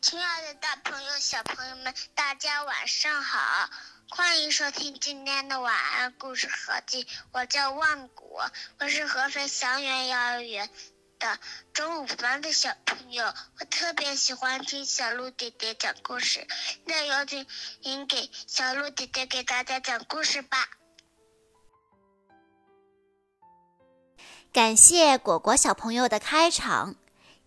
[0.00, 3.68] 亲爱的，大朋友、小朋友们，大家晚上好！
[4.08, 7.06] 欢迎收听今天的晚安故事合集。
[7.32, 8.48] 我叫万果，
[8.78, 10.70] 我是合肥祥源幼儿园
[11.18, 11.40] 的
[11.72, 13.34] 中五班的小朋友。
[13.58, 16.46] 我特别喜欢听小鹿姐姐讲故事。
[16.84, 17.44] 那有请
[17.82, 20.68] 您给小鹿姐姐给大家讲故事吧。
[24.52, 26.94] 感谢果果小朋友的开场。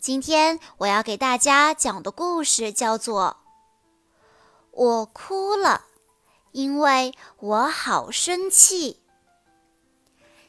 [0.02, 3.38] 今天我要给大家讲的故事叫做
[4.72, 5.86] 《我哭了，
[6.54, 8.94] 因为我好生气》。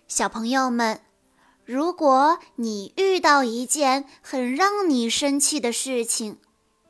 [0.09, 1.03] 小朋友们，
[1.67, 6.39] 如果你遇到一件很让你生气的事情，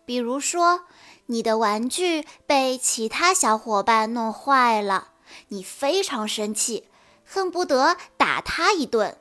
[0.07, 0.85] 比如说
[1.27, 5.09] 你的玩具被其他小伙伴弄坏了，
[5.49, 6.87] 你非常生气，
[7.25, 9.19] 恨不得打他一顿。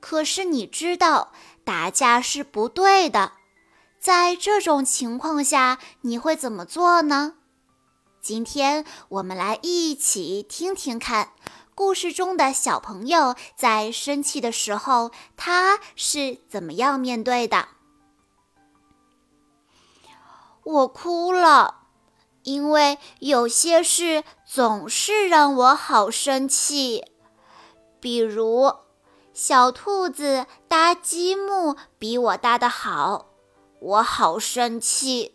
[0.00, 1.32] 可是你知道
[1.64, 3.32] 打架是不对的，
[3.98, 7.36] 在这种情况下你会怎么做呢？
[8.20, 11.30] 今天我们来一起听听看，
[11.74, 17.68] 故事中的小朋友在生气的时候他是怎么样面对的。
[20.62, 21.86] 我哭了，
[22.42, 27.04] 因为有些事总是让我好生气，
[28.00, 28.83] 比如。
[29.34, 33.30] 小兔子搭积木比我搭的好，
[33.80, 35.34] 我好生气。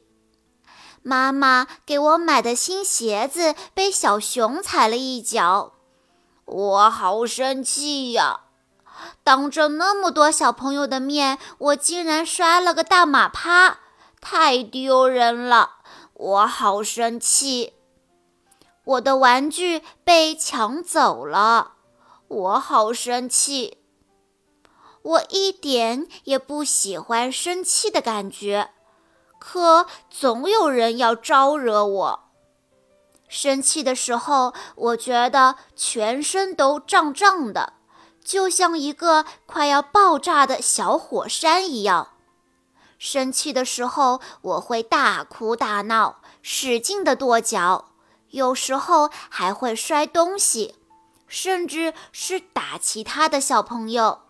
[1.03, 5.73] 妈妈给我买的新鞋子被小熊踩了一脚，
[6.45, 8.43] 我好生气呀！
[9.25, 13.79] 当着那么多小朋友的面，我竟然摔了个大马趴，
[14.21, 15.71] 太丢人了，
[16.13, 17.73] 我好生气。
[18.85, 21.73] 我的玩具被抢走了，
[22.29, 23.78] 我好生气。
[25.01, 28.71] 我一点也不喜欢生气的感觉，
[29.39, 32.29] 可总有人要招惹我。
[33.27, 37.73] 生气的时候，我觉得全身都胀胀的，
[38.23, 42.09] 就像一个快要爆炸的小火山一样。
[42.97, 47.91] 生气的时候，我会大哭大闹，使劲的跺脚，
[48.31, 50.75] 有时候还会摔东西，
[51.27, 54.23] 甚至是打其他的小朋友。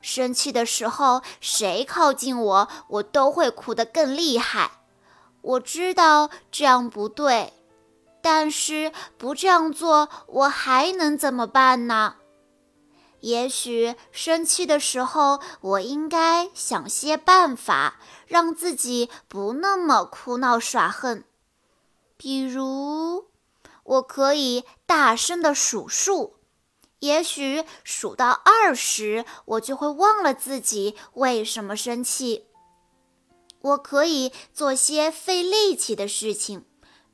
[0.00, 4.70] 生气的时候，谁靠近我，我都会哭得更厉害。
[5.40, 7.52] 我知道这样不对，
[8.20, 12.16] 但是不这样做，我还能怎么办呢？
[13.20, 21.24] 也许生气的时候，我应该想些办法，让自己不那么哭闹耍横。
[22.16, 23.26] 比如，
[23.82, 26.37] 我可以大声地数数。
[27.00, 32.46] 也许数到二十，我就会忘了自己为什么生气。
[33.60, 36.64] 我可以做些费力气的事情，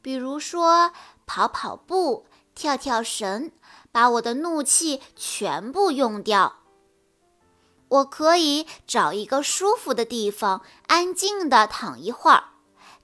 [0.01, 0.93] 比如说
[1.27, 3.51] 跑跑步、跳跳绳，
[3.93, 6.57] 把我的怒气全部用掉。
[7.89, 12.45] 我可以找一个舒服的地方，安静地躺一会儿，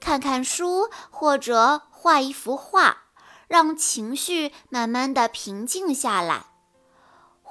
[0.00, 3.04] 看看书或者画一幅画，
[3.48, 6.46] 让情绪慢慢地平静下来。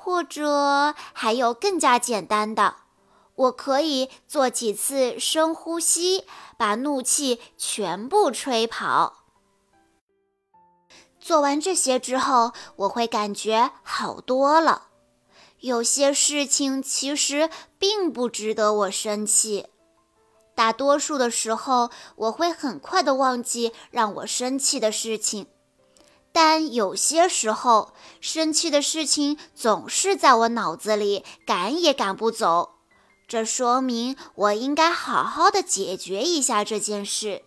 [0.02, 2.76] 或者还有更加简单的，
[3.36, 6.26] 我可以做几次深呼吸，
[6.58, 9.26] 把怒气全部吹跑。
[11.20, 14.88] 做完这些之后，我会感觉好多了。
[15.60, 19.68] 有些事情其实并不值得我生气，
[20.56, 25.48] 大多数的时候，我会很快的忘记让我生气的事情。
[26.32, 32.76] 但有些时候，生气的事情总是在我脑子里赶也赶不走，
[33.28, 37.44] 这说明我应该好好的解决一下这件事。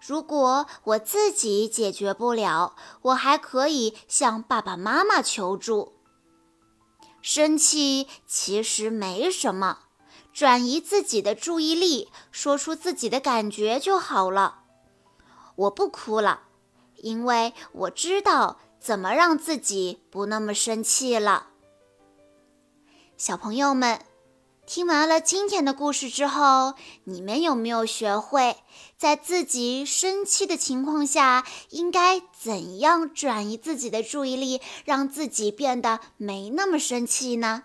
[0.00, 5.92] 如果我自己解决不了，我还可以向爸爸妈妈求助。
[7.20, 9.80] 生气其实没什么，
[10.32, 14.60] 转移自己的注意力，说出自己的感觉就好了。
[15.54, 16.44] 我不哭了。
[17.02, 21.48] 因为我知道怎么让自己不那么生气了。
[23.16, 24.00] 小朋友们，
[24.66, 26.74] 听完了今天的故事之后，
[27.04, 28.56] 你们有没有学会
[28.96, 37.64] 在自己生气的情况下，应该怎样转移自己的注意力，让自己变得没那么生气呢？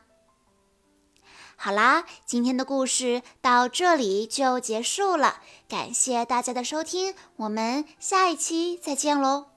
[1.56, 9.55] 好啦，今天的故事到这里就结束了，感谢大家的收听，我们下一期再见喽。